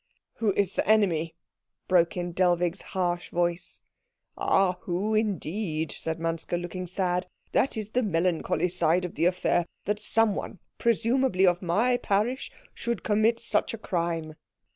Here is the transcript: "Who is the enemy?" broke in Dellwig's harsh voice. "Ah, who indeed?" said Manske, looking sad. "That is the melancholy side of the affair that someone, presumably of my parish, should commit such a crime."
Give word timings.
"Who 0.37 0.51
is 0.53 0.73
the 0.73 0.87
enemy?" 0.87 1.35
broke 1.87 2.17
in 2.17 2.31
Dellwig's 2.31 2.81
harsh 2.97 3.29
voice. 3.29 3.81
"Ah, 4.35 4.77
who 4.85 5.13
indeed?" 5.13 5.91
said 5.91 6.19
Manske, 6.19 6.53
looking 6.57 6.87
sad. 6.87 7.27
"That 7.51 7.77
is 7.77 7.91
the 7.91 8.01
melancholy 8.01 8.69
side 8.69 9.05
of 9.05 9.13
the 9.13 9.25
affair 9.25 9.67
that 9.85 9.99
someone, 9.99 10.57
presumably 10.79 11.45
of 11.45 11.61
my 11.61 11.97
parish, 11.97 12.51
should 12.73 13.03
commit 13.03 13.39
such 13.39 13.75
a 13.75 13.77
crime." 13.77 14.33